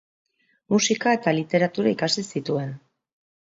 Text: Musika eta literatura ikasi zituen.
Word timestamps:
Musika 0.75 1.13
eta 1.19 1.35
literatura 1.41 1.95
ikasi 1.95 2.27
zituen. 2.33 2.77